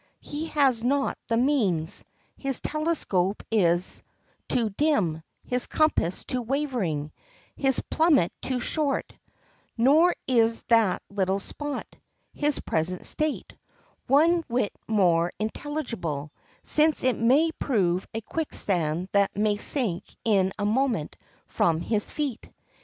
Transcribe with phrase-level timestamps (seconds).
[0.19, 2.03] he has not the means;
[2.35, 4.01] his telescope is
[4.49, 7.11] too dim, his compass too wavering,
[7.55, 9.13] his plummet too short;
[9.77, 11.85] nor is that little spot,
[12.33, 13.53] his present state,
[14.07, 16.31] one whit more intelligible,
[16.63, 21.15] since it may prove a quicksand that may sink in a moment
[21.45, 22.49] from his feet.